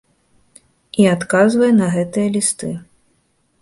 І 1.03 1.05
адказвае 1.15 1.71
на 1.81 1.93
гэтыя 1.99 2.27
лісты. 2.41 2.75